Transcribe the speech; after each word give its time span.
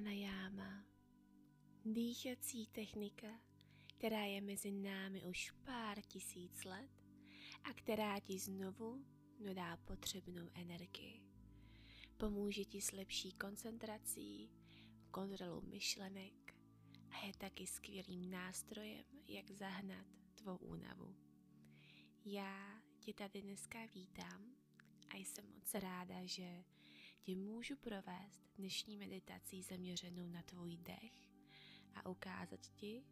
Pranayama, 0.00 0.84
dýchací 1.84 2.66
technika, 2.66 3.40
která 3.86 4.24
je 4.24 4.40
mezi 4.40 4.70
námi 4.70 5.24
už 5.24 5.50
pár 5.64 6.00
tisíc 6.02 6.64
let 6.64 6.90
a 7.64 7.72
která 7.72 8.20
ti 8.20 8.38
znovu 8.38 9.04
dodá 9.40 9.76
potřebnou 9.76 10.50
energii. 10.54 11.22
Pomůže 12.16 12.64
ti 12.64 12.80
s 12.80 12.92
lepší 12.92 13.32
koncentrací, 13.32 14.50
kontrolou 15.10 15.60
myšlenek 15.60 16.54
a 17.10 17.26
je 17.26 17.32
taky 17.38 17.66
skvělým 17.66 18.30
nástrojem, 18.30 19.04
jak 19.28 19.50
zahnat 19.50 20.06
tvou 20.34 20.56
únavu. 20.56 21.16
Já 22.24 22.82
tě 23.00 23.14
tady 23.14 23.42
dneska 23.42 23.78
vítám 23.94 24.54
a 25.10 25.16
jsem 25.16 25.44
moc 25.54 25.74
ráda, 25.74 26.24
že 26.24 26.64
tě 27.20 27.36
můžu 27.36 27.76
provést 27.76 28.42
dnešní 28.56 28.96
meditací 28.96 29.62
zaměřenou 29.62 30.28
na 30.28 30.42
tvůj 30.42 30.76
dech 30.76 31.30
a 31.94 32.08
ukázat 32.08 32.60
ti, 32.60 33.04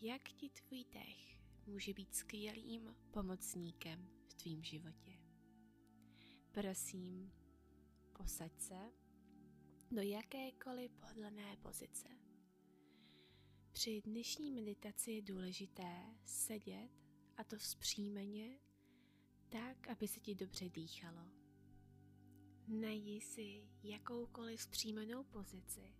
jak 0.00 0.22
ti 0.22 0.50
tvůj 0.50 0.84
dech 0.84 1.40
může 1.66 1.94
být 1.94 2.14
skvělým 2.14 2.96
pomocníkem 3.10 4.08
v 4.28 4.34
tvém 4.34 4.62
životě. 4.62 5.12
Prosím, 6.52 7.32
posaď 8.12 8.60
se 8.60 8.92
do 9.90 10.02
jakékoliv 10.02 10.92
pohodlné 10.92 11.56
pozice. 11.56 12.08
Při 13.72 14.02
dnešní 14.04 14.50
meditaci 14.50 15.10
je 15.12 15.22
důležité 15.22 16.14
sedět 16.24 16.90
a 17.36 17.44
to 17.44 17.56
vzpřímeně, 17.58 18.58
tak, 19.48 19.88
aby 19.88 20.08
se 20.08 20.20
ti 20.20 20.34
dobře 20.34 20.68
dýchalo. 20.68 21.45
Najdi 22.68 23.20
si 23.20 23.68
jakoukoliv 23.82 24.62
zpříjmenou 24.62 25.24
pozici, 25.24 25.94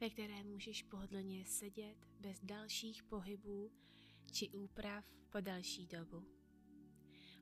ve 0.00 0.10
které 0.10 0.42
můžeš 0.42 0.82
pohodlně 0.82 1.44
sedět 1.44 1.96
bez 2.20 2.40
dalších 2.42 3.02
pohybů 3.02 3.72
či 4.32 4.50
úprav 4.50 5.04
po 5.30 5.40
další 5.40 5.86
dobu. 5.86 6.24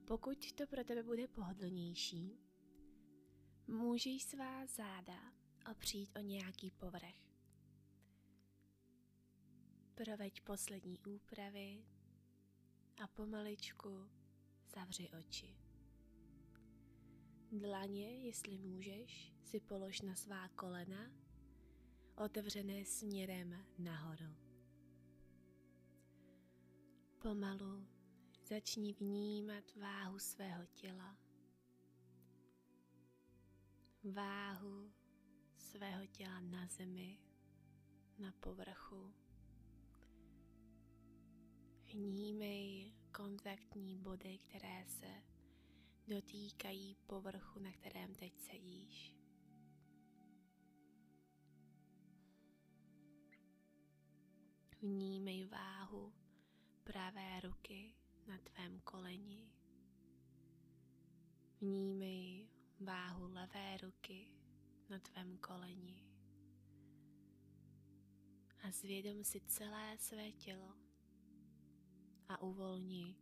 Pokud 0.05 0.53
to 0.53 0.67
pro 0.67 0.84
tebe 0.84 1.03
bude 1.03 1.29
pohodlnější, 1.29 2.39
můžeš 3.67 4.23
svá 4.23 4.67
záda 4.67 5.33
opřít 5.71 6.11
o 6.17 6.21
nějaký 6.21 6.71
povrch. 6.71 7.34
Proveď 9.95 10.41
poslední 10.41 10.99
úpravy 10.99 11.84
a 13.03 13.06
pomaličku 13.06 14.11
zavři 14.75 15.11
oči. 15.19 15.63
Dlaně, 17.59 18.26
jestli 18.26 18.59
můžeš, 18.59 19.34
si 19.42 19.60
polož 19.60 20.00
na 20.00 20.15
svá 20.15 20.48
kolena, 20.48 21.10
otevřené 22.16 22.84
směrem 22.84 23.66
nahoru. 23.78 24.34
Pomalu 27.22 27.87
začni 28.44 28.93
vnímat 28.93 29.64
váhu 29.76 30.19
svého 30.19 30.66
těla, 30.66 31.16
váhu 34.14 34.93
svého 35.59 36.06
těla 36.06 36.41
na 36.41 36.66
zemi, 36.66 37.19
na 38.19 38.32
povrchu. 38.41 39.14
Vnímej 41.93 42.94
kontaktní 43.12 43.97
body, 43.97 44.38
které 44.38 44.84
se 44.87 45.34
dotýkají 46.09 46.97
povrchu, 47.06 47.59
na 47.59 47.72
kterém 47.72 48.15
teď 48.15 48.38
sedíš. 48.38 49.15
Vnímej 54.82 55.44
váhu 55.44 56.12
pravé 56.84 57.41
ruky 57.41 57.94
na 58.26 58.38
tvém 58.38 58.81
koleni. 58.81 59.53
Vnímej 61.60 62.48
váhu 62.81 63.26
levé 63.32 63.76
ruky 63.76 64.32
na 64.91 64.98
tvém 64.98 65.38
koleni. 65.38 66.04
A 68.62 68.70
zvědom 68.70 69.25
si 69.25 69.41
celé 69.41 69.98
své 69.98 70.32
tělo 70.32 70.75
a 72.28 72.43
uvolni 72.43 73.16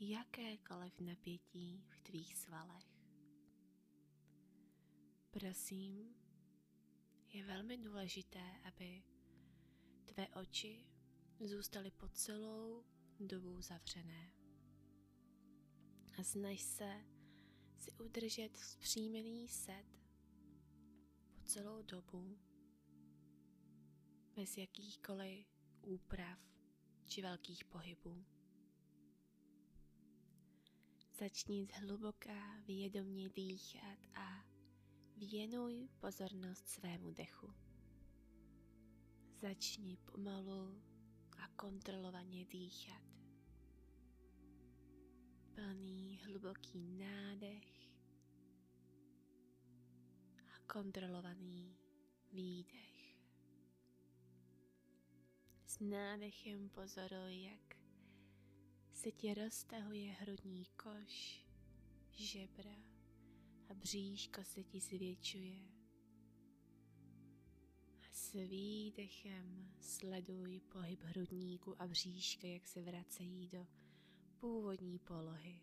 jakékoliv 0.00 1.00
napětí 1.00 1.84
tvých 2.02 2.36
svalech. 2.36 2.86
Prosím, 5.30 6.14
je 7.28 7.44
velmi 7.44 7.78
důležité, 7.78 8.42
aby 8.64 9.02
tvé 10.04 10.28
oči 10.28 10.86
zůstaly 11.40 11.90
po 11.90 12.08
celou 12.08 12.84
dobu 13.20 13.60
zavřené. 13.60 14.32
A 16.18 16.22
snaž 16.22 16.60
se 16.60 17.04
si 17.78 17.92
udržet 17.92 18.56
vzpřímený 18.56 19.48
set 19.48 19.86
po 21.34 21.40
celou 21.44 21.82
dobu 21.82 22.38
bez 24.34 24.56
jakýchkoliv 24.56 25.46
úprav 25.82 26.38
či 27.06 27.22
velkých 27.22 27.64
pohybů. 27.64 28.24
Začni 31.22 31.66
zhluboka 31.66 32.60
vědomně 32.66 33.28
dýchat 33.28 33.98
a 34.14 34.44
věnuj 35.16 35.88
pozornost 36.00 36.68
svému 36.68 37.10
dechu. 37.10 37.54
Začni 39.34 39.96
pomalu 39.96 40.82
a 41.38 41.48
kontrolovaně 41.48 42.44
dýchat. 42.44 43.02
Plný 45.54 46.20
hluboký 46.24 46.90
nádech 46.90 47.90
a 50.48 50.72
kontrolovaný 50.72 51.76
výdech. 52.32 53.16
S 55.66 55.80
nádechem 55.80 56.68
pozoruj, 56.68 57.42
jak 57.42 57.81
se 59.02 59.12
ti 59.12 59.34
roztahuje 59.34 60.12
hrudní 60.12 60.64
koš, 60.64 61.46
žebra 62.12 62.76
a 63.68 63.74
bříško 63.74 64.44
se 64.44 64.62
ti 64.62 64.80
zvětšuje. 64.80 65.58
A 68.00 68.12
s 68.12 68.32
výdechem 68.32 69.72
sleduj 69.80 70.60
pohyb 70.60 71.02
hrudníku 71.02 71.82
a 71.82 71.86
bříška, 71.86 72.46
jak 72.46 72.66
se 72.66 72.82
vracejí 72.82 73.48
do 73.48 73.66
původní 74.40 74.98
polohy. 74.98 75.60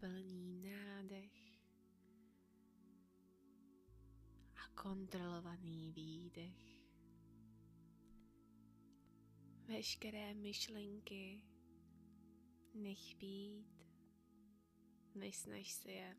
Plný 0.00 0.62
nádech 0.62 1.58
a 4.56 4.82
kontrolovaný 4.82 5.92
výdech. 5.92 6.73
Veškeré 9.66 10.34
myšlenky 10.34 11.42
nech 12.74 13.16
být, 13.16 13.86
nesnaž 15.14 15.72
se 15.72 15.90
je 15.90 16.16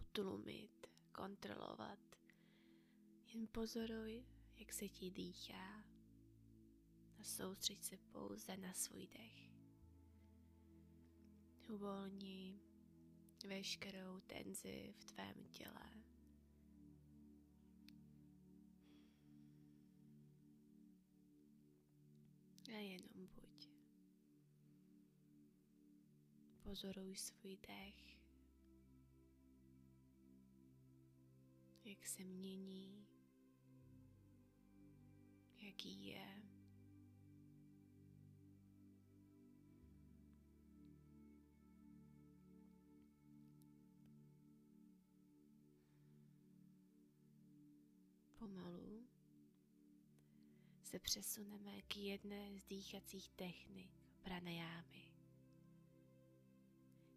utlumit, 0.00 0.86
kontrolovat. 1.12 1.98
Jen 3.26 3.48
pozoruj, 3.52 4.24
jak 4.56 4.72
se 4.72 4.88
ti 4.88 5.10
dýchá 5.10 5.84
a 7.18 7.24
soustřeď 7.24 7.82
se 7.82 7.96
pouze 7.96 8.56
na 8.56 8.72
svůj 8.72 9.06
dech. 9.06 9.50
Uvolni 11.68 12.60
veškerou 13.46 14.20
tenzi 14.20 14.94
v 14.98 15.04
tvém 15.04 15.44
těle. 15.50 16.07
A 22.68 22.76
jenom 22.76 23.26
buď. 23.34 23.68
Pozoruj 26.62 27.16
svůj 27.16 27.56
dech, 27.56 28.18
jak 31.84 32.06
se 32.06 32.24
mění, 32.24 33.06
jaký 35.58 36.06
je. 36.06 36.47
Se 50.88 50.98
přesuneme 50.98 51.82
k 51.82 51.96
jedné 51.96 52.58
z 52.58 52.64
dýchacích 52.64 53.28
technik 53.28 53.90
pranajámy, 54.22 55.12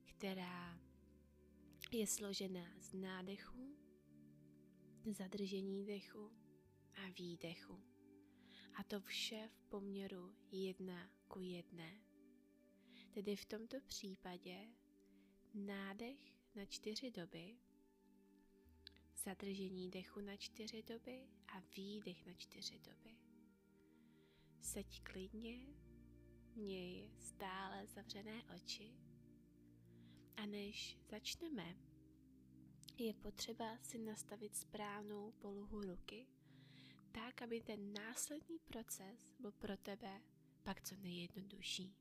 která 0.05 0.79
je 1.91 2.07
složená 2.07 2.79
z 2.79 2.93
nádechu, 2.93 3.77
zadržení 5.05 5.85
dechu 5.85 6.31
a 6.95 7.09
výdechu. 7.19 7.83
A 8.73 8.83
to 8.83 8.99
vše 8.99 9.49
v 9.53 9.61
poměru 9.69 10.35
jedna 10.51 11.09
ku 11.27 11.39
jedné. 11.39 12.01
Tedy 13.11 13.35
v 13.35 13.45
tomto 13.45 13.77
případě 13.87 14.67
nádech 15.53 16.33
na 16.55 16.65
čtyři 16.65 17.11
doby, 17.11 17.57
zadržení 19.15 19.89
dechu 19.89 20.21
na 20.21 20.37
čtyři 20.37 20.83
doby 20.83 21.27
a 21.47 21.59
výdech 21.75 22.25
na 22.25 22.33
čtyři 22.33 22.79
doby. 22.79 23.30
Seď 24.61 25.01
klidně, 25.03 25.59
měj 26.55 27.11
stále 27.19 27.87
zavřené 27.87 28.43
oči 28.55 28.93
a 30.35 30.45
než 30.45 30.97
začneme, 31.09 31.75
je 32.97 33.13
potřeba 33.13 33.77
si 33.81 33.97
nastavit 33.97 34.55
správnou 34.55 35.31
polohu 35.31 35.81
ruky, 35.81 36.27
tak, 37.11 37.41
aby 37.41 37.61
ten 37.61 37.93
následný 37.93 38.59
proces 38.59 39.35
byl 39.39 39.51
pro 39.51 39.77
tebe 39.77 40.21
pak 40.63 40.81
co 40.81 40.95
nejjednodušší. 40.95 41.95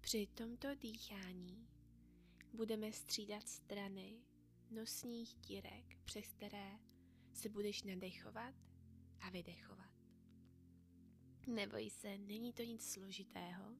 Při 0.00 0.26
tomto 0.26 0.74
dýchání 0.74 1.68
budeme 2.52 2.92
střídat 2.92 3.48
strany 3.48 4.22
nosních 4.70 5.34
dírek, 5.34 5.98
přes 6.04 6.28
které 6.28 6.78
se 7.32 7.48
budeš 7.48 7.82
nadechovat 7.82 8.54
a 9.20 9.30
vydechovat. 9.30 9.91
Neboj 11.46 11.90
se, 11.90 12.18
není 12.18 12.52
to 12.52 12.62
nic 12.62 12.92
složitého, 12.92 13.76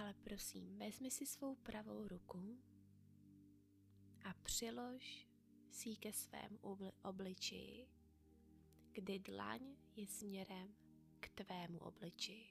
ale 0.00 0.14
prosím, 0.24 0.78
vezmi 0.78 1.10
si 1.10 1.26
svou 1.26 1.54
pravou 1.54 2.08
ruku 2.08 2.58
a 4.24 4.34
přilož 4.42 5.28
si 5.70 5.88
ji 5.88 5.96
ke 5.96 6.12
svému 6.12 6.58
obličeji, 7.02 7.88
kdy 8.92 9.18
dlaň 9.18 9.60
je 9.96 10.06
směrem 10.06 10.74
k 11.20 11.28
tvému 11.28 11.78
obličeji. 11.78 12.46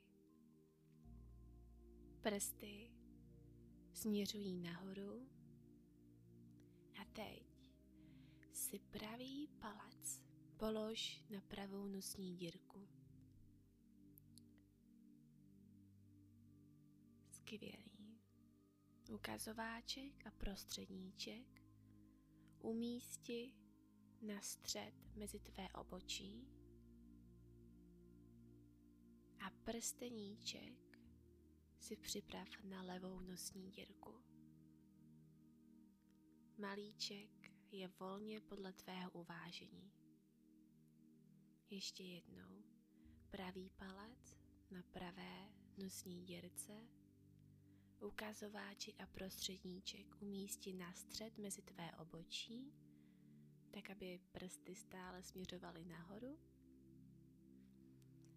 Prsty 2.22 2.92
směřují 3.94 4.58
nahoru 4.58 5.30
a 7.02 7.06
teď 7.14 7.72
si 8.54 8.80
pravý 8.80 9.48
palec 9.48 10.22
polož 10.58 11.24
na 11.30 11.42
pravou 11.42 11.88
nosní 11.88 12.36
dírku. 12.36 13.01
Skvělý. 17.52 18.22
Ukazováček 19.10 20.28
a 20.28 20.32
prostředníček 20.32 21.62
umísti 22.60 23.54
na 24.22 24.42
střed 24.42 24.94
mezi 25.16 25.40
tvé 25.40 25.70
obočí 25.70 26.48
a 29.46 29.50
prsteníček 29.64 31.00
si 31.80 31.96
připrav 31.96 32.48
na 32.64 32.84
levou 32.84 33.20
nosní 33.20 33.72
dírku. 33.72 34.14
Malíček 36.58 37.52
je 37.72 37.88
volně 38.00 38.42
podle 38.42 38.74
tvého 38.74 39.12
uvážení. 39.12 39.92
Ještě 41.70 42.04
jednou 42.04 42.64
pravý 43.30 43.70
palec 43.70 44.38
na 44.72 44.84
pravé 44.84 45.50
nosní 45.78 46.26
dírce 46.26 47.01
ukazováček 48.02 49.02
a 49.02 49.06
prostředníček 49.06 50.22
umístí 50.22 50.74
na 50.74 50.94
střed 50.94 51.38
mezi 51.38 51.62
tvé 51.62 51.92
obočí, 51.92 52.74
tak 53.72 53.90
aby 53.90 54.20
prsty 54.32 54.76
stále 54.76 55.24
směřovaly 55.24 55.86
nahoru. 55.86 56.40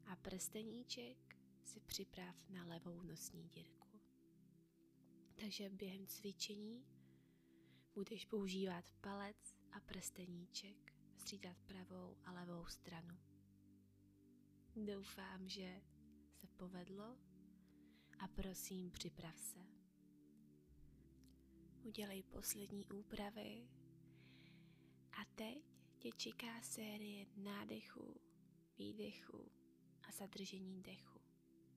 A 0.07 0.17
prsteníček 0.17 1.37
si 1.65 1.81
připrav 1.81 2.37
na 2.49 2.65
levou 2.67 3.03
nosní 3.03 3.49
dírku. 3.49 4.01
Takže 5.35 5.71
během 5.71 6.07
cvičení 6.07 6.85
budeš 7.95 8.25
používat 8.25 8.85
palec 9.01 9.57
a 9.73 9.81
prsteníček, 9.81 10.93
střídat 11.17 11.57
pravou 11.67 12.17
a 12.25 12.33
levou 12.33 12.67
stranu. 12.67 13.19
Doufám, 14.77 15.49
že 15.49 15.83
se 16.35 16.47
povedlo 16.47 17.17
a 18.19 18.29
prosím 18.29 18.91
připrav 18.91 19.39
se. 19.39 19.59
Udělej 21.83 22.23
poslední 22.23 22.87
úpravy 22.87 23.69
a 25.13 25.25
teď 25.35 25.59
tě 25.99 26.11
čeká 26.13 26.63
série 26.63 27.27
nádechu, 27.37 28.21
výdechu 28.79 29.51
a 30.03 30.13
zadržení 30.13 30.83
dechu. 30.83 31.21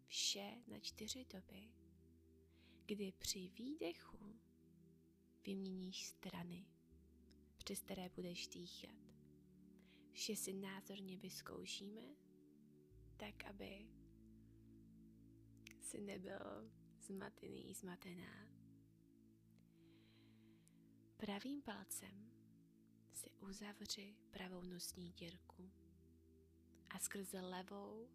Vše 0.05 0.51
na 0.67 0.79
čtyři 0.79 1.25
doby, 1.25 1.71
kdy 2.85 3.11
při 3.11 3.47
výdechu 3.47 4.39
vyměníš 5.45 6.05
strany, 6.05 6.65
přes 7.57 7.79
které 7.79 8.09
budeš 8.09 8.47
dýchat. 8.47 8.97
Vše 10.11 10.35
si 10.35 10.53
názorně 10.53 11.17
vyzkoušíme, 11.17 12.01
tak 13.17 13.45
aby 13.45 13.96
si 15.87 16.01
nebyl 16.01 16.71
zmatený, 16.99 17.73
zmatená. 17.73 18.47
Pravým 21.17 21.61
palcem 21.61 22.31
si 23.13 23.31
uzavři 23.31 24.15
pravou 24.31 24.63
nosní 24.63 25.11
dírku 25.11 25.71
a 26.89 26.99
skrze 26.99 27.41
levou 27.41 28.09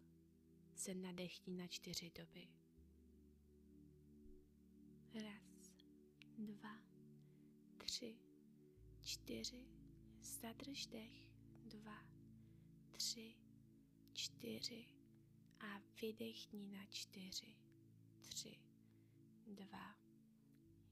se 0.75 0.93
nadechni 0.95 1.53
na 1.53 1.67
čtyři 1.67 2.11
doby. 2.19 2.47
Raz, 5.13 5.73
dva, 6.37 6.77
tři, 7.77 8.17
čtyři, 9.01 9.65
zadrž 10.21 10.85
dech, 10.85 11.29
dva, 11.65 12.05
tři, 12.91 13.35
čtyři 14.13 14.85
a 15.59 15.81
vydechni 16.01 16.67
na 16.67 16.85
čtyři 16.85 17.62
tři, 18.29 18.59
dva, 19.47 19.95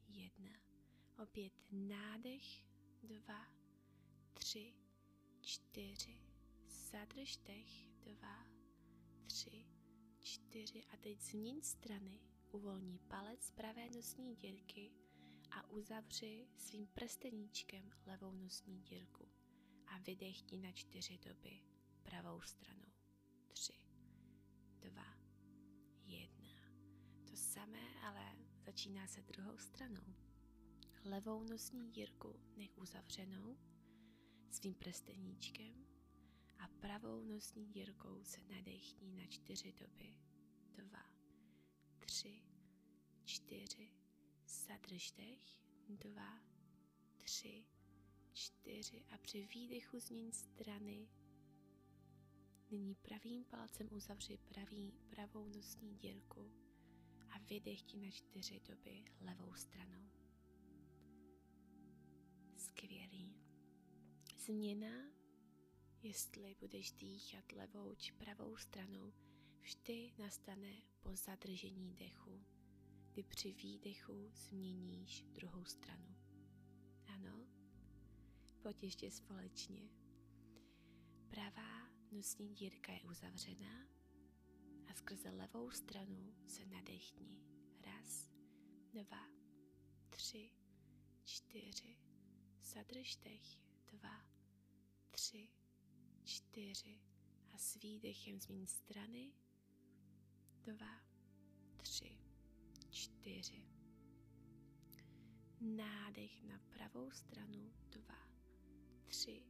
jedna. 0.08 0.52
Opět 1.24 1.54
nádech, 1.72 2.66
dva, 3.04 3.48
tři, 4.34 4.74
čtyři. 5.42 6.18
Zadrž 6.68 7.38
dech, 7.38 7.90
dva, 7.90 8.46
tři, 9.26 9.66
čtyři. 10.20 10.86
A 10.86 10.98
teď 10.98 11.22
změň 11.22 11.62
strany. 11.62 12.20
Uvolni 12.52 13.00
palec 13.00 13.52
pravé 13.52 13.90
nosní 13.90 14.36
dírky 14.36 14.92
a 15.52 15.70
uzavři 15.70 16.48
svým 16.56 16.88
prsteníčkem 16.88 17.92
levou 18.06 18.34
nosní 18.34 18.82
dírku. 18.82 19.28
A 19.88 19.98
vydechni 19.98 20.58
na 20.58 20.72
čtyři 20.72 21.18
doby 21.18 21.64
pravou 22.04 22.42
stranou. 22.42 22.92
Tři, 23.48 23.74
dva, 24.80 25.21
samé, 27.52 28.00
ale 28.02 28.36
začíná 28.66 29.08
se 29.08 29.22
druhou 29.22 29.58
stranou. 29.58 30.16
Levou 31.04 31.44
nosní 31.44 31.92
dírku 31.92 32.40
nech 32.58 32.78
uzavřenou 32.78 33.58
svým 34.50 34.74
prsteníčkem 34.74 35.86
a 36.60 36.68
pravou 36.68 37.24
nosní 37.24 37.72
dírkou 37.72 38.24
se 38.24 38.42
nadechní 38.44 39.14
na 39.16 39.28
čtyři 39.28 39.74
doby. 39.74 40.18
Dva, 40.76 41.06
tři, 42.00 42.42
čtyři, 43.26 43.92
zadrž 44.46 45.12
dech, 45.12 45.62
dva, 45.90 46.40
tři, 47.18 47.66
čtyři 48.34 49.06
a 49.10 49.18
při 49.18 49.48
výdechu 49.54 50.00
změň 50.00 50.32
strany. 50.32 51.10
Nyní 52.72 52.96
pravým 52.96 53.44
palcem 53.44 53.88
uzavři 53.92 54.38
pravý, 54.38 54.94
pravou 55.10 55.48
nosní 55.48 55.96
dírku 55.96 56.61
a 57.32 57.38
vydech 57.40 57.82
ti 57.82 57.98
na 57.98 58.12
čtyři 58.12 58.60
doby 58.60 59.06
levou 59.22 59.54
stranou. 59.54 60.10
Skvělý. 62.58 63.36
Změna, 64.38 65.12
jestli 66.02 66.56
budeš 66.60 66.92
dýchat 66.92 67.52
levou 67.52 67.96
či 67.96 68.12
pravou 68.12 68.58
stranou, 68.58 69.14
vždy 69.60 70.14
nastane 70.18 70.82
po 71.00 71.16
zadržení 71.16 71.94
dechu, 71.94 72.46
kdy 73.12 73.24
při 73.24 73.54
výdechu 73.54 74.32
změníš 74.34 75.22
druhou 75.22 75.66
stranu. 75.66 76.16
Ano? 77.06 77.48
Pojď 78.62 78.84
ještě 78.84 79.12
společně. 79.12 79.90
Pravá 81.30 81.90
nosní 82.12 82.56
dírka 82.56 82.92
je 82.92 83.02
uzavřená 83.02 83.88
a 84.92 84.94
skrze 84.94 85.30
levou 85.30 85.72
stranu 85.72 86.36
se 86.48 86.66
nadechni. 86.66 87.40
Raz, 87.86 88.32
dva, 88.94 89.28
tři, 90.10 90.52
čtyři. 91.24 91.98
Zadrž 92.62 93.16
dech. 93.16 93.58
Dva, 93.92 94.26
tři, 95.12 95.50
čtyři. 96.24 97.02
A 97.52 97.58
s 97.58 97.76
výdechem 97.76 98.40
změň 98.40 98.68
strany. 98.68 99.34
Dva, 100.62 101.02
tři, 101.78 102.18
čtyři. 102.90 103.66
Nádech 105.62 106.44
na 106.44 106.60
pravou 106.70 107.12
stranu. 107.12 107.74
Dva, 107.90 108.28
tři, 109.06 109.44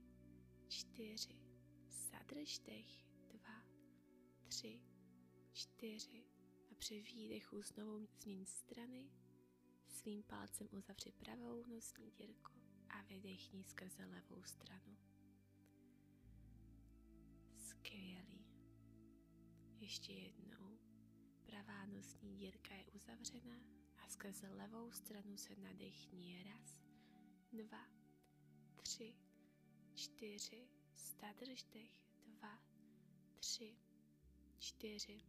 čtyři. 0.68 1.40
Zadrž 1.90 2.60
dech. 2.60 3.06
Dva, 3.28 3.64
tři, 4.48 4.91
čtyři. 5.54 6.24
A 6.72 6.76
při 6.76 7.02
výdechu 7.02 7.62
znovu 7.62 8.06
změň 8.06 8.46
strany. 8.46 9.12
Svým 9.88 10.24
palcem 10.24 10.68
uzavři 10.72 11.12
pravou 11.12 11.66
nosní 11.66 12.12
dírku 12.12 12.52
a 12.90 13.02
vydechni 13.02 13.64
skrze 13.64 14.06
levou 14.06 14.44
stranu. 14.44 14.98
Skvělý. 17.56 18.46
Ještě 19.80 20.14
jednou. 20.14 20.80
Pravá 21.44 21.86
nosní 21.86 22.38
dírka 22.38 22.76
je 22.76 22.86
uzavřená 22.86 23.64
a 23.98 24.08
skrze 24.10 24.50
levou 24.50 24.92
stranu 24.92 25.38
se 25.38 25.56
nadechni. 25.56 26.44
Raz, 26.44 26.82
dva, 27.52 27.88
tři, 28.76 29.16
čtyři. 29.96 30.68
Zadrž 30.96 31.64
dech. 31.64 32.02
Dva, 32.26 32.60
tři, 33.40 33.78
čtyři. 34.60 35.22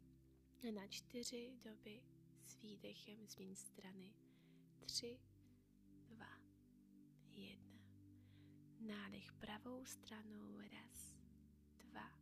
A 0.69 0.71
na 0.71 0.87
čtyři 0.87 1.53
doby 1.65 2.03
s 2.47 2.59
výdechem 2.63 3.27
změň 3.27 3.57
strany. 3.57 4.15
Tři, 4.79 5.21
dva, 6.07 6.41
jedna. 7.33 7.83
Nádech 8.81 9.33
pravou 9.33 9.85
stranou. 9.85 10.59
Raz, 10.59 11.15
dva, 11.79 12.13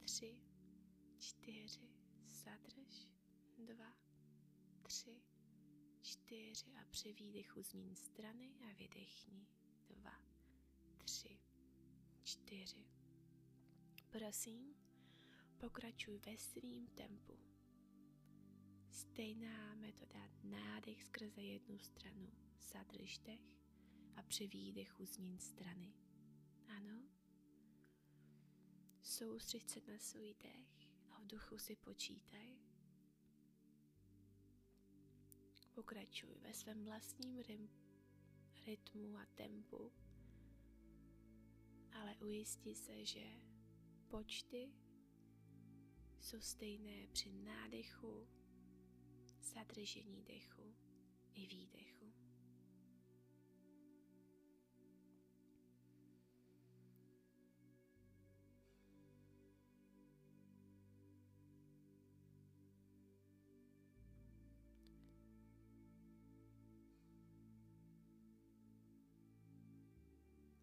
tři, 0.00 0.38
čtyři. 1.18 1.88
Zadrž. 2.26 3.08
Dva, 3.58 3.96
tři, 4.82 5.22
čtyři. 6.02 6.72
A 6.80 6.84
při 6.90 7.12
výdechu 7.12 7.62
změň 7.62 7.96
strany 7.96 8.54
a 8.70 8.72
vydechni. 8.74 9.46
Dva, 9.90 10.22
tři, 10.98 11.40
čtyři. 12.22 12.86
Prosím, 14.10 14.74
pokračuj 15.58 16.18
ve 16.18 16.36
svým 16.36 16.86
tempu. 16.86 17.53
Stejná 19.12 19.74
metoda 19.74 20.30
nádech 20.42 21.04
skrze 21.04 21.42
jednu 21.42 21.78
stranu, 21.78 22.32
zadrž 22.60 23.18
dech 23.18 23.40
a 24.16 24.22
při 24.22 24.46
výdechu 24.46 25.04
změň 25.04 25.38
strany. 25.38 25.94
Ano? 26.68 27.02
Soustřeď 29.02 29.68
se 29.70 29.80
na 29.88 29.98
svůj 29.98 30.34
dech 30.42 30.88
a 31.10 31.20
v 31.20 31.26
duchu 31.26 31.58
si 31.58 31.76
počítaj. 31.76 32.58
Pokračuj 35.74 36.34
ve 36.40 36.54
svém 36.54 36.84
vlastním 36.84 37.42
rytmu 38.66 39.16
a 39.16 39.26
tempu, 39.34 39.92
ale 41.92 42.16
ujisti 42.16 42.74
se, 42.74 43.04
že 43.04 43.24
počty 44.08 44.72
jsou 46.20 46.40
stejné 46.40 47.06
při 47.06 47.32
nádechu, 47.32 48.28
zadržení 49.44 50.22
dechu 50.22 50.74
i 51.34 51.46
výdechu. 51.46 52.12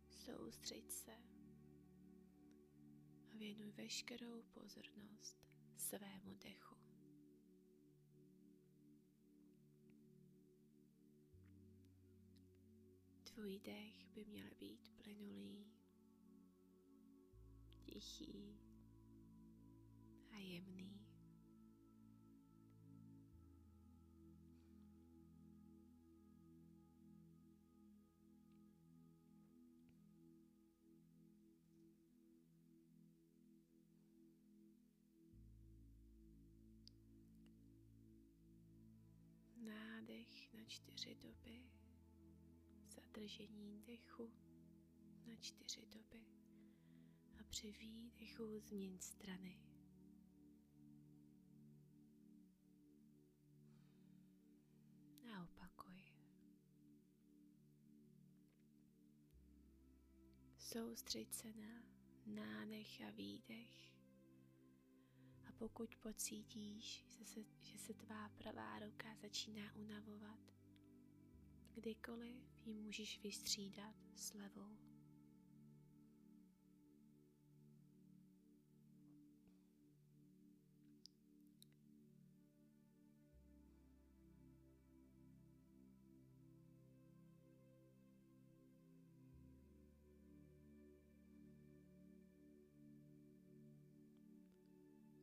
Soustřeď 0.09 0.91
se 0.91 1.11
a 3.31 3.37
věnuj 3.37 3.71
veškerou 3.71 4.43
pozornost 4.43 5.37
svému 5.75 6.35
dechu. 6.35 6.80
Tvůj 13.41 13.59
dech 13.59 14.09
by 14.13 14.25
měl 14.25 14.47
být 14.59 14.91
plynulý, 14.97 15.65
tichý 17.85 18.59
a 20.31 20.37
jemný. 20.37 21.01
Nádech 39.57 40.53
na 40.53 40.63
čtyři 40.65 41.15
doby 41.15 41.80
zadržení 43.11 43.83
dechu 43.87 44.31
na 45.25 45.35
čtyři 45.35 45.85
doby 45.85 46.25
a 47.39 47.43
při 47.43 47.71
výdechu 47.71 48.59
změň 48.59 48.99
strany. 48.99 49.59
A 55.35 55.43
opakuj. 55.43 56.03
Soustřeď 60.57 61.33
se 61.33 61.53
na 61.53 61.83
nádech 62.25 63.01
a 63.07 63.09
výdech. 63.09 63.93
A 65.47 65.51
pokud 65.57 65.95
pocítíš, 65.95 67.05
že 67.09 67.25
se, 67.25 67.39
že 67.61 67.77
se 67.77 67.93
tvá 67.93 68.29
pravá 68.29 68.79
ruka 68.79 69.15
začíná 69.21 69.75
unavovat, 69.75 70.60
Kdykoliv 71.73 72.65
ji 72.65 72.73
můžeš 72.73 73.19
vystřídat 73.23 73.95
s 74.15 74.33
levou. 74.33 74.77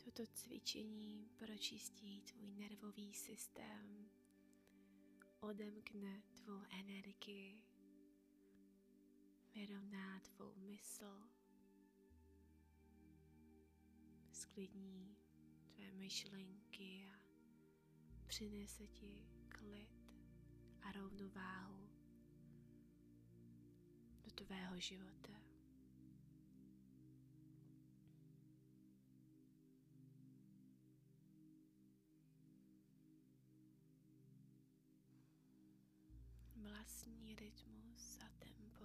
Toto 0.05 0.27
cvičení 0.33 1.31
pročistí 1.37 2.23
tvůj 2.23 2.55
nervový 2.55 3.15
systém, 3.15 4.11
odemkne 5.41 6.23
tvou 6.45 6.63
energii, 6.71 7.63
vyrovná 9.55 10.21
tvou 10.21 10.55
mysl, 10.55 11.29
sklidní 14.33 15.17
tvé 15.75 15.93
myšlenky 15.93 17.09
a 17.15 17.19
přinese 18.27 18.87
ti 18.87 19.27
klid 19.49 19.91
a 20.83 20.93
rovnováhu 20.93 21.89
do 24.25 24.31
tvého 24.31 24.81
života. 24.81 25.48
Vlastní 36.89 37.35
rytmus 37.35 38.19
a 38.19 38.29
tempo. 38.39 38.85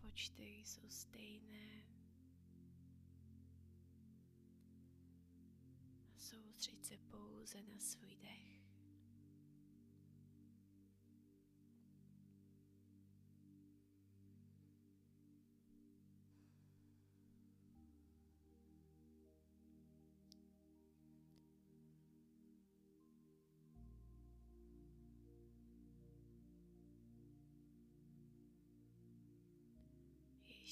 Počty 0.00 0.44
jsou 0.44 0.90
stejné. 0.90 1.84
Soustřeď 6.16 6.84
se 6.84 6.96
pouze 6.98 7.62
na 7.62 7.78
svůj 7.78 8.16
dech. 8.16 8.63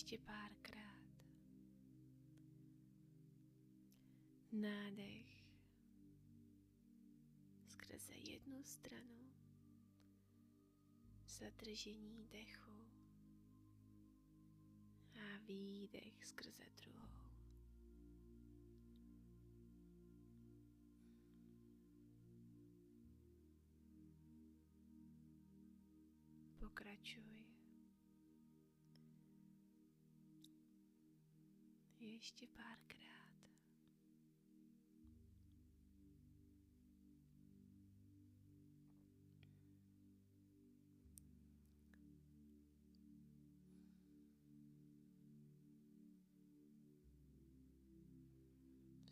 Ještě 0.02 0.18
párkrát. 0.18 1.00
Nádech 4.52 5.44
skrze 7.66 8.14
jednu 8.14 8.64
stranu, 8.64 9.32
zadržení 11.26 12.26
dechu 12.30 12.86
a 15.14 15.38
výdech 15.46 16.26
skrze 16.26 16.64
druhou. 16.76 17.08
Pokračuj. 26.58 27.51
Ještě 32.12 32.46
párkrát. 32.46 33.02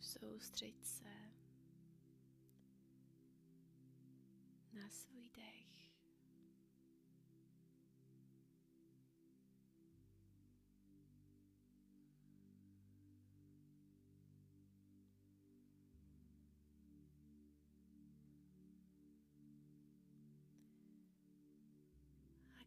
Soustřeď 0.01 0.85
se 0.85 1.30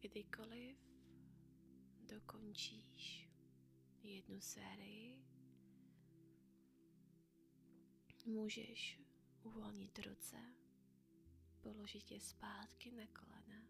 kdykoliv 0.08 0.76
dokončíš 2.08 3.30
jednu 4.02 4.40
sérii, 4.40 5.24
můžeš 8.26 9.00
uvolnit 9.42 9.98
ruce, 9.98 10.36
položit 11.60 12.10
je 12.10 12.20
zpátky 12.20 12.90
na 12.90 13.06
kolena 13.06 13.66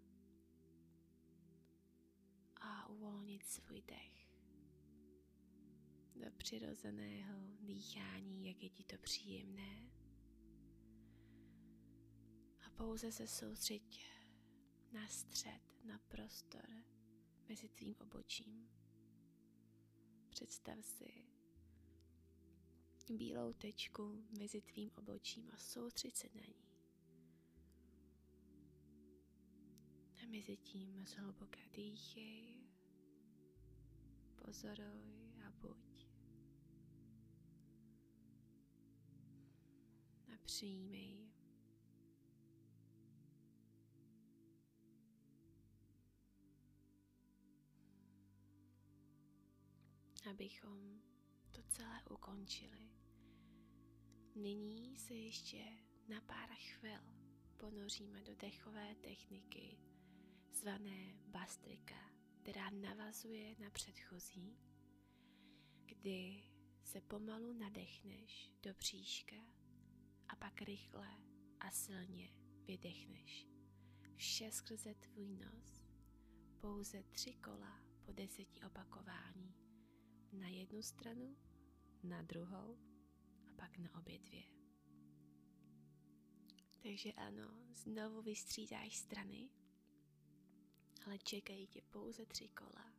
a 2.60 2.88
uvolnit 2.88 3.46
svůj 3.46 3.82
dech 3.82 4.30
do 6.14 6.30
přirozeného 6.36 7.40
dýchání, 7.60 8.48
jak 8.48 8.62
je 8.62 8.68
ti 8.68 8.84
to 8.84 8.98
příjemné. 8.98 9.90
A 12.66 12.70
pouze 12.70 13.12
se 13.12 13.26
soustřeď 13.26 14.13
na 14.94 15.08
střed, 15.08 15.60
na 15.84 15.98
prostor 15.98 16.68
mezi 17.48 17.68
tvým 17.68 17.94
obočím. 18.00 18.68
Představ 20.30 20.84
si 20.84 21.24
bílou 23.10 23.52
tečku 23.52 24.24
mezi 24.38 24.60
tvým 24.60 24.90
obočím 24.96 25.50
a 25.52 25.56
soustřeď 25.56 26.16
se 26.16 26.28
na 26.34 26.40
ní. 26.46 26.64
A 30.22 30.26
mezi 30.26 30.56
tím 30.56 31.06
zhluboka 31.06 31.60
dýchej, 31.72 32.68
pozoruj 34.34 35.32
a 35.46 35.50
buď. 35.50 36.06
A 40.34 40.38
přijímej. 40.44 41.43
Abychom 50.30 51.00
to 51.50 51.62
celé 51.62 52.02
ukončili. 52.10 52.90
Nyní 54.34 54.96
se 54.96 55.14
ještě 55.14 55.64
na 56.08 56.20
pár 56.20 56.48
chvil 56.54 57.00
ponoříme 57.56 58.22
do 58.22 58.34
dechové 58.34 58.94
techniky 58.94 59.78
zvané 60.52 61.14
bastrika, 61.26 62.10
která 62.42 62.70
navazuje 62.70 63.56
na 63.58 63.70
předchozí, 63.70 64.58
kdy 65.86 66.44
se 66.82 67.00
pomalu 67.00 67.52
nadechneš 67.52 68.50
do 68.62 68.74
příška 68.74 69.36
a 70.28 70.36
pak 70.36 70.62
rychle 70.62 71.08
a 71.60 71.70
silně 71.70 72.32
vydechneš. 72.64 73.46
Vše 74.14 74.50
skrze 74.52 74.94
tvůj 74.94 75.36
nos, 75.36 75.82
pouze 76.60 77.02
tři 77.02 77.34
kola 77.34 77.82
po 78.06 78.12
deseti 78.12 78.62
opakování. 78.62 79.63
Na 80.34 80.48
jednu 80.48 80.82
stranu, 80.82 81.36
na 82.02 82.22
druhou 82.22 82.78
a 83.48 83.52
pak 83.56 83.78
na 83.78 83.98
obě 83.98 84.18
dvě. 84.18 84.42
Takže 86.82 87.12
ano, 87.12 87.66
znovu 87.72 88.22
vystřídáš 88.22 88.96
strany, 88.96 89.48
ale 91.06 91.18
čekají 91.18 91.66
tě 91.66 91.82
pouze 91.90 92.26
tři 92.26 92.48
kola 92.48 92.92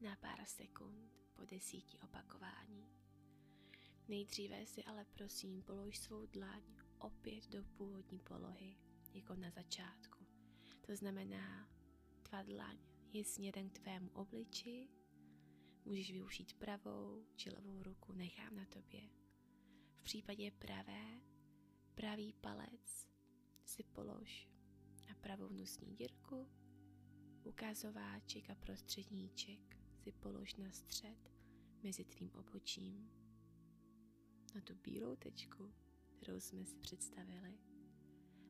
na 0.00 0.16
pár 0.16 0.44
sekund 0.46 1.12
po 1.32 1.44
desíti 1.44 1.98
opakování. 2.00 2.90
Nejdříve 4.08 4.66
si 4.66 4.84
ale 4.84 5.04
prosím 5.04 5.62
polož 5.62 5.98
svou 5.98 6.26
dlaň 6.26 6.62
opět 6.98 7.48
do 7.48 7.64
původní 7.64 8.18
polohy, 8.18 8.76
jako 9.14 9.34
na 9.34 9.50
začátku. 9.50 10.26
To 10.86 10.96
znamená, 10.96 11.68
tvá 12.22 12.42
dlaň 12.42 12.78
je 13.12 13.24
směrem 13.24 13.70
k 13.70 13.78
tvému 13.78 14.10
obliči, 14.10 14.88
můžeš 15.84 16.12
využít 16.12 16.54
pravou 16.54 17.24
či 17.36 17.50
levou 17.50 17.82
ruku, 17.82 18.12
nechám 18.12 18.56
na 18.56 18.64
tobě. 18.64 19.00
V 19.94 20.02
případě 20.02 20.50
pravé, 20.50 21.20
pravý 21.94 22.32
palec 22.32 23.08
si 23.64 23.82
polož 23.82 24.48
na 25.08 25.14
pravou 25.14 25.48
nosní 25.48 25.96
dírku, 25.96 26.48
ukazováček 27.42 28.50
a 28.50 28.54
prostředníček 28.54 29.76
si 30.02 30.12
polož 30.12 30.54
na 30.54 30.72
střed 30.72 31.30
mezi 31.82 32.04
tvým 32.04 32.30
obočím 32.34 33.10
na 34.54 34.60
tu 34.60 34.74
bílou 34.74 35.16
tečku, 35.16 35.74
kterou 36.16 36.40
jsme 36.40 36.64
si 36.64 36.76
představili, 36.76 37.58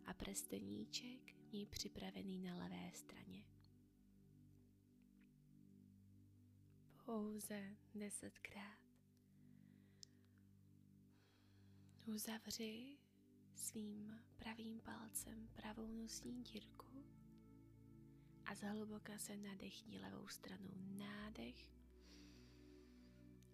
a 0.06 0.14
prsteníček 0.14 1.34
měj 1.50 1.66
připravený 1.66 2.38
na 2.38 2.56
levé 2.56 2.90
straně. 2.94 3.44
Pouze 7.10 7.76
desetkrát. 7.94 8.78
Uzavři 12.06 12.98
svým 13.54 14.20
pravým 14.36 14.80
palcem 14.80 15.48
pravou 15.48 15.94
nosní 15.94 16.42
dírku 16.42 17.04
a 18.44 18.54
zhluboka 18.54 19.18
se 19.18 19.36
nadechni 19.36 20.00
levou 20.00 20.28
stranou 20.28 20.74
nádech 20.98 21.70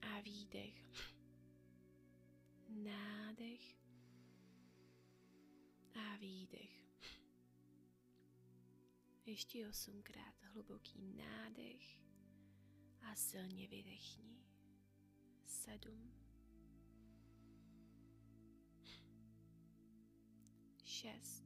a 0.02 0.20
výdech 0.20 0.90
nádech 2.68 3.76
A 5.94 6.16
výdech. 6.16 6.86
Ještě 9.26 9.68
osmkrát 9.68 10.34
hluboký 10.42 11.12
nádech 11.16 12.05
a 13.12 13.14
silně 13.14 13.68
vydechni. 13.68 14.42
Sedm. 15.44 16.12
Šest. 20.84 21.44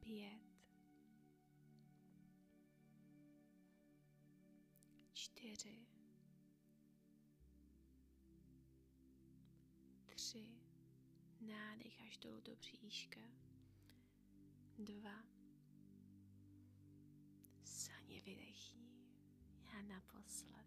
Pět. 0.00 0.42
Čtyři. 5.12 5.86
Tři. 10.06 10.60
Nádech 11.40 12.00
až 12.00 12.16
dolů 12.16 12.40
do 12.40 12.56
bříška. 12.56 13.20
Dva. 14.78 15.29
Silně 18.10 18.22
vydechni. 18.22 18.90
A 19.66 19.82
naposled. 19.82 20.66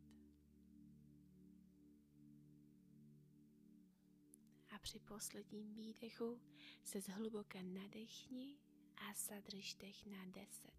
A 4.70 4.80
při 4.80 5.00
posledním 5.00 5.74
výdechu 5.74 6.42
se 6.84 7.02
zhluboka 7.02 7.62
nadechni 7.62 8.58
a 8.96 9.14
zadrž 9.14 9.74
dech 9.74 10.06
na 10.06 10.26
10, 10.26 10.72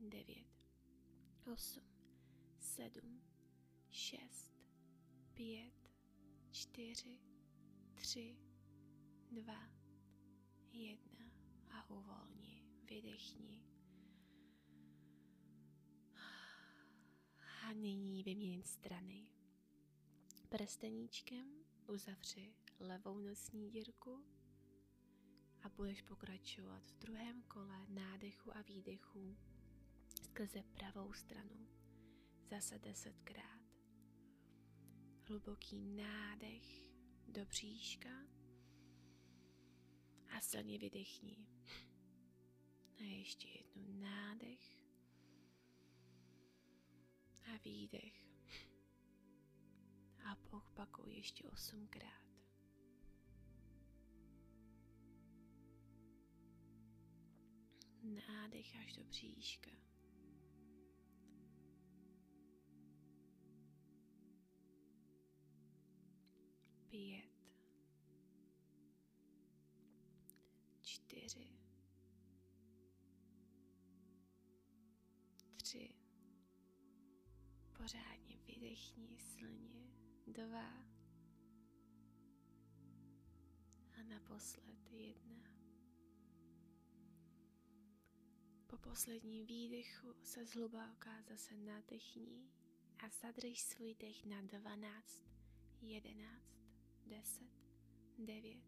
9, 0.00 0.46
8, 1.52 1.82
7, 2.60 3.22
6, 3.90 4.52
5, 5.34 5.72
4, 6.50 7.20
3, 7.94 8.36
2, 9.30 9.68
1 10.72 11.30
a 11.70 11.90
uvolni, 11.90 12.64
vydechni. 12.84 13.65
A 17.66 17.72
nyní 17.72 18.22
vyměň 18.22 18.62
strany. 18.62 19.26
Prsteníčkem 20.48 21.64
uzavři 21.88 22.54
levou 22.80 23.18
nosní 23.18 23.70
dírku 23.70 24.24
a 25.62 25.68
budeš 25.68 26.02
pokračovat 26.02 26.82
v 26.86 26.98
druhém 26.98 27.42
kole 27.42 27.86
nádechu 27.88 28.56
a 28.56 28.62
výdechu 28.62 29.36
skrze 30.22 30.62
pravou 30.62 31.12
stranu. 31.12 31.68
Zase 32.50 32.78
desetkrát. 32.78 33.62
Hluboký 35.22 35.78
nádech 35.80 36.86
do 37.28 37.46
bříška 37.46 38.26
a 40.36 40.40
silně 40.40 40.78
vydechni. 40.78 41.46
A 42.98 43.02
ještě 43.02 43.48
jednou 43.48 43.92
nádech 43.92 44.75
a 47.46 47.58
výdech. 47.64 48.26
A 50.24 50.36
opakuj 50.50 51.12
ještě 51.12 51.48
osmkrát. 51.48 52.26
Nádech 58.02 58.76
až 58.76 58.92
do 58.92 59.04
bříška. 59.04 59.70
Pět. 66.88 67.30
Čtyři. 70.82 71.48
Tři. 75.56 76.05
Pořádně 77.86 78.36
vydechni 78.46 79.18
silně. 79.18 79.90
Dva. 80.26 80.68
A 83.92 84.02
naposled 84.08 84.92
jedna. 84.92 85.36
Po 88.66 88.76
posledním 88.78 89.46
výdechu 89.46 90.14
se 90.22 90.46
zhluboka 90.46 91.22
zase 91.28 91.56
nadechni 91.56 92.50
a 92.98 93.08
zadrž 93.08 93.60
svůj 93.60 93.94
dech 93.94 94.24
na 94.24 94.42
12, 94.42 95.22
11, 95.80 96.42
10, 97.06 97.44
9, 98.18 98.62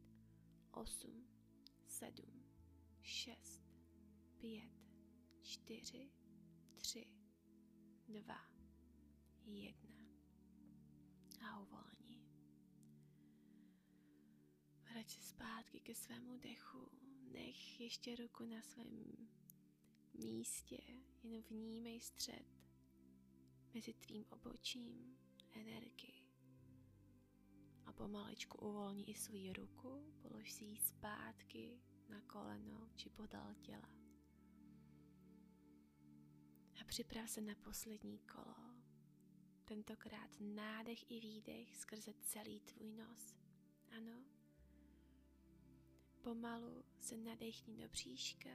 8, 0.71 1.29
7, 1.87 2.25
6, 3.03 3.63
5, 4.41 4.71
4, 5.43 6.11
3, 6.77 7.07
2, 8.09 8.58
1 9.57 9.89
a 11.49 11.61
uvolni. 11.61 12.23
Vrať 14.91 15.11
se 15.11 15.21
zpátky 15.23 15.81
ke 15.81 15.95
svému 15.95 16.37
dechu, 16.37 16.91
nech 17.33 17.81
ještě 17.81 18.17
ruku 18.17 18.45
na 18.45 18.63
svém 18.63 19.29
místě, 20.15 20.79
jen 21.23 21.43
vnímej 21.43 22.01
střed 22.01 22.59
mezi 23.75 23.95
tvým 23.95 24.25
obočím, 24.31 25.19
energii. 25.53 26.29
A 27.87 27.93
pomalečku 27.93 28.59
uvolni 28.59 29.03
i 29.03 29.15
svou 29.15 29.53
ruku, 29.53 30.15
polož 30.23 30.53
si 30.53 30.65
ji 30.65 30.77
zpátky 30.77 31.81
na 32.09 32.21
koleno 32.21 32.89
či 32.97 33.11
podal 33.11 33.55
těla. 33.55 33.91
A 36.81 36.85
připrav 36.87 37.31
se 37.31 37.41
na 37.41 37.55
poslední 37.55 38.19
kolo. 38.19 38.68
Tentokrát 39.69 40.31
nádech 40.41 41.11
i 41.11 41.21
výdech 41.21 41.77
skrze 41.77 42.15
celý 42.21 42.61
tvůj 42.61 42.93
nos. 42.93 43.37
Ano. 43.97 44.25
Pomalu 46.23 46.85
se 47.01 47.17
nadechni 47.17 47.77
do 47.77 47.89
bříška 47.89 48.51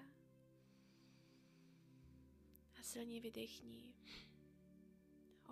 a 2.79 2.83
silně 2.83 3.21
vydechni. 3.21 3.93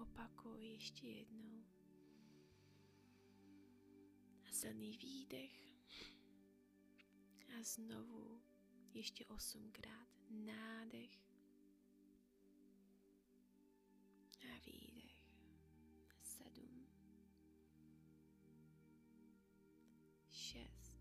Opakuj 0.02 0.65
ještě 0.65 1.08
jednou. 1.08 1.65
A 4.50 4.52
silný 4.52 4.97
výdech. 4.97 5.74
A 7.60 7.63
znovu 7.63 8.41
ještě 8.93 9.26
osmkrát 9.26 10.08
nádech 10.30 11.19
a 14.43 14.60
výdech. 14.65 15.20
Sedm. 16.53 16.85
Šest. 20.29 20.93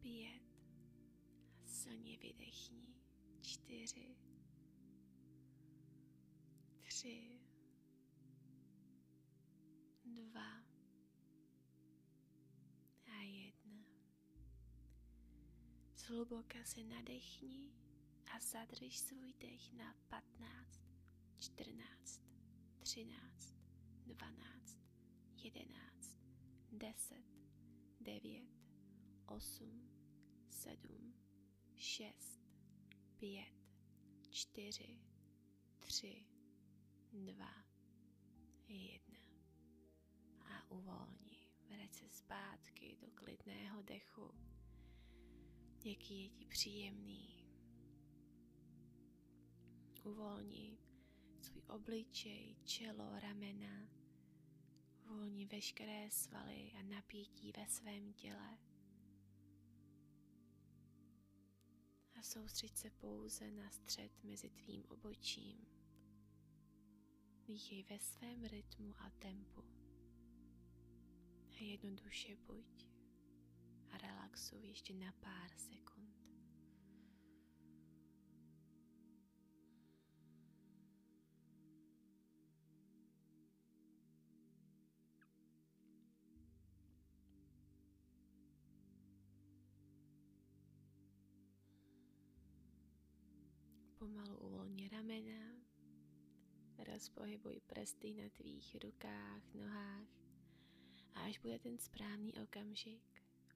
Pět. 0.00 0.42
Silně 1.64 2.18
vydechni 2.18 2.96
čtyři, 3.40 4.16
tři, 6.80 7.40
dva 10.04 10.62
a 13.06 13.22
jedna. 13.22 13.84
Zhluboka 15.96 16.64
se 16.64 16.84
nadechni 16.84 17.70
a 18.34 18.40
zadrž 18.40 18.98
svůj 18.98 19.32
dech 19.32 19.72
na 19.72 19.94
15, 20.08 20.85
14, 21.38 22.22
13, 22.80 23.54
12, 24.06 24.80
11, 25.36 26.18
10, 26.72 27.16
9, 28.00 28.42
8, 29.26 29.88
7, 30.50 31.14
6, 31.76 32.40
pět, 33.16 33.54
čtyři, 34.30 35.00
tři, 35.78 36.26
dva, 37.12 37.64
jedna. 38.68 39.18
A 40.40 40.70
uvolni. 40.70 41.46
Vrať 41.68 41.94
se 41.94 42.08
zpátky 42.08 42.96
do 43.00 43.06
klidného 43.14 43.82
dechu. 43.82 44.34
Jaký 45.84 46.22
je 46.22 46.30
ti 46.30 46.44
příjemný. 46.44 47.46
Uvolni 50.04 50.78
svůj 51.46 51.62
obličej, 51.68 52.56
čelo, 52.64 53.20
ramena. 53.20 53.88
Uvolni 55.04 55.46
veškeré 55.46 56.10
svaly 56.10 56.72
a 56.78 56.82
napětí 56.82 57.52
ve 57.56 57.66
svém 57.66 58.12
těle. 58.12 58.58
a 62.18 62.22
soustřeď 62.22 62.76
se 62.76 62.90
pouze 62.90 63.50
na 63.50 63.70
střed 63.70 64.24
mezi 64.24 64.50
tvým 64.50 64.84
obočím. 64.88 65.66
Dýchej 67.46 67.82
ve 67.82 67.98
svém 67.98 68.44
rytmu 68.44 68.94
a 68.98 69.10
tempu. 69.10 69.64
A 71.50 71.62
jednoduše 71.64 72.36
buď 72.36 72.86
a 73.90 73.98
relaxuj 73.98 74.66
ještě 74.66 74.94
na 74.94 75.12
pár 75.12 75.50
sekund. 75.56 75.95
Pomalu 94.06 94.38
uvolni 94.38 94.88
ramena, 94.88 95.66
rozpohybuj 96.78 97.60
prsty 97.66 98.14
na 98.14 98.28
tvých 98.28 98.76
rukách, 98.82 99.54
nohách 99.54 100.08
a 101.14 101.20
až 101.26 101.38
bude 101.38 101.58
ten 101.58 101.78
správný 101.78 102.34
okamžik, 102.38 103.02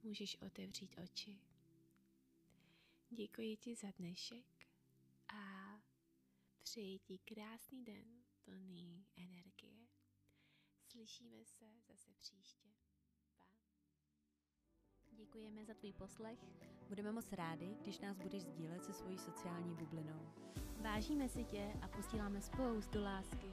můžeš 0.03 0.43
otevřít 0.43 0.99
oči. 1.05 1.39
Děkuji 3.11 3.57
ti 3.57 3.75
za 3.75 3.91
dnešek 3.99 4.67
a 5.29 5.43
přeji 6.63 6.99
ti 6.99 7.19
krásný 7.19 7.85
den 7.85 8.25
plný 8.45 9.07
energie. 9.17 9.87
Slyšíme 10.87 11.45
se 11.45 11.67
zase 11.89 12.11
příště. 12.21 12.69
Děkujeme 15.21 15.65
za 15.65 15.75
tvůj 15.75 15.93
poslech. 15.93 16.39
Budeme 16.89 17.13
moc 17.13 17.33
rádi, 17.33 17.77
když 17.83 18.01
nás 18.01 18.19
budeš 18.19 18.43
sdílet 18.43 18.85
se 18.85 18.93
svojí 18.93 19.19
sociální 19.19 19.75
bublinou. 19.75 20.21
Vážíme 20.81 21.29
si 21.29 21.45
tě 21.45 21.73
a 21.83 21.89
posíláme 21.89 22.41
spoustu 22.41 23.03
lásky. 23.03 23.51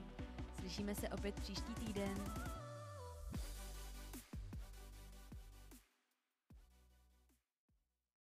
Slyšíme 0.60 0.96
se 0.96 1.10
opět 1.10 1.36
příští 1.36 1.74
týden. 1.74 2.18